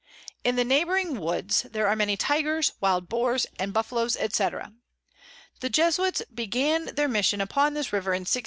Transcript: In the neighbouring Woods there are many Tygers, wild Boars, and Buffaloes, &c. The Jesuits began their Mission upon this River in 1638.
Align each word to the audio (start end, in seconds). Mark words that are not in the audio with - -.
In 0.43 0.55
the 0.55 0.63
neighbouring 0.63 1.19
Woods 1.19 1.61
there 1.61 1.87
are 1.87 1.95
many 1.95 2.17
Tygers, 2.17 2.71
wild 2.81 3.07
Boars, 3.07 3.45
and 3.59 3.71
Buffaloes, 3.71 4.13
&c. 4.19 4.47
The 5.59 5.69
Jesuits 5.69 6.23
began 6.33 6.95
their 6.95 7.07
Mission 7.07 7.39
upon 7.39 7.75
this 7.75 7.93
River 7.93 8.11
in 8.15 8.21
1638. 8.21 8.39